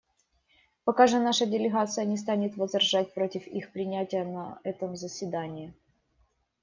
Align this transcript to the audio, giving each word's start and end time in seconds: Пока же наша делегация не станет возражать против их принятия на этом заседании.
Пока 0.83 1.05
же 1.05 1.19
наша 1.19 1.45
делегация 1.45 2.05
не 2.05 2.17
станет 2.17 2.57
возражать 2.57 3.13
против 3.13 3.45
их 3.45 3.71
принятия 3.71 4.23
на 4.23 4.59
этом 4.63 4.95
заседании. 4.95 5.75